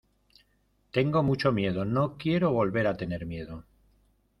tengo 0.91 1.21
mucho 1.21 1.51
miedo. 1.51 1.85
no 1.85 2.17
quiero 2.17 2.49
volver 2.51 2.87
a 2.87 2.97
tener 2.97 3.27
miedo. 3.27 3.65